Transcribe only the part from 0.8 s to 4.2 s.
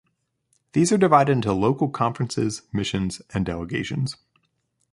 are divided into Local Conferences, Missions, and Delegations.